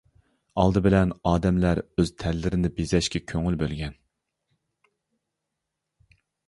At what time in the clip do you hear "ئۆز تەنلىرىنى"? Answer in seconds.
1.85-2.73